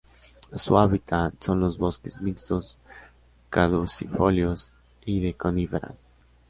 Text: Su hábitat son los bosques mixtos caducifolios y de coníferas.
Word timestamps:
Su 0.55 0.79
hábitat 0.79 1.35
son 1.39 1.59
los 1.59 1.77
bosques 1.77 2.19
mixtos 2.19 2.79
caducifolios 3.51 4.71
y 5.05 5.19
de 5.21 5.35
coníferas. 5.35 6.09